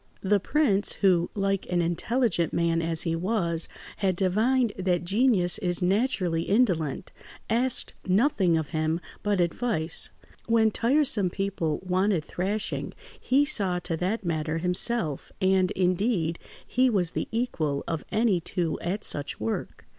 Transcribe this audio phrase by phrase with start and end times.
[0.23, 5.79] The prince, who, like an intelligent man as he was, had divined that genius is
[5.83, 7.11] naturally indolent,
[7.51, 10.09] asked nothing of him but advice;
[10.47, 17.11] when tiresome people wanted thrashing, he saw to that matter himself, and, indeed, he was
[17.11, 19.85] the equal of any two at such work.